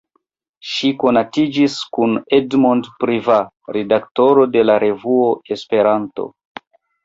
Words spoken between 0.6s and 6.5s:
Ŝi konatiĝis kun Edmond Privat, redaktoro de la revuo "Esperanto".